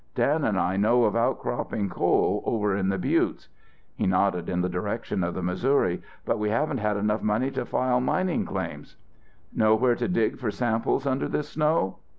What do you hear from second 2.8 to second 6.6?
the Buttes." He nodded in the direction of the Missouri, "but we